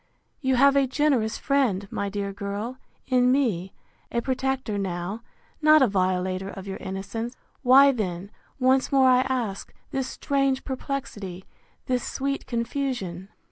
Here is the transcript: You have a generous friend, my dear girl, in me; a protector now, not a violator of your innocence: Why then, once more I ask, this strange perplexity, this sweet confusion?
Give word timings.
You 0.39 0.55
have 0.55 0.75
a 0.75 0.87
generous 0.87 1.37
friend, 1.37 1.87
my 1.91 2.09
dear 2.09 2.33
girl, 2.33 2.77
in 3.05 3.31
me; 3.31 3.71
a 4.11 4.19
protector 4.19 4.79
now, 4.79 5.21
not 5.61 5.83
a 5.83 5.87
violator 5.87 6.49
of 6.49 6.65
your 6.65 6.77
innocence: 6.77 7.35
Why 7.61 7.91
then, 7.91 8.31
once 8.59 8.91
more 8.91 9.07
I 9.09 9.21
ask, 9.29 9.71
this 9.91 10.07
strange 10.07 10.63
perplexity, 10.63 11.45
this 11.85 12.03
sweet 12.03 12.47
confusion? 12.47 13.29